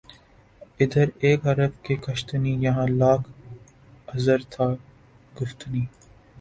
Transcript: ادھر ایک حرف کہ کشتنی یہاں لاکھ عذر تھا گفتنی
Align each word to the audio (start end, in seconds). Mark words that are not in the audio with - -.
ادھر 0.79 1.07
ایک 1.19 1.45
حرف 1.47 1.71
کہ 1.83 1.95
کشتنی 2.05 2.53
یہاں 2.63 2.87
لاکھ 2.89 3.29
عذر 4.07 4.39
تھا 4.49 4.67
گفتنی 5.35 5.83